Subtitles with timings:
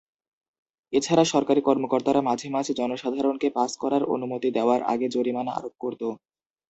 [0.93, 6.01] এছাড়া, সরকারি কর্মকর্তারা মাঝে মাঝে জনসাধারণকে পাস করার অনুমতি দেওয়ার আগে জরিমানা আরোপ করত।